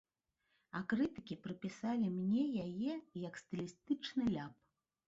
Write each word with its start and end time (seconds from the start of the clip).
А 0.79 0.81
крытыкі 0.93 1.37
прыпісалі 1.45 2.09
мне 2.17 2.43
яе 2.65 2.91
як 3.29 3.33
стылістычны 3.45 4.23
ляп. 4.35 4.53